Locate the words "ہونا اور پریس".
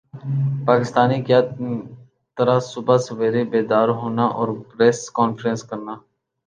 3.99-4.99